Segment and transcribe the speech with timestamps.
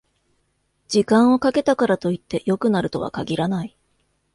[0.87, 3.77] 時間をかけたからといって良くなるとは限らない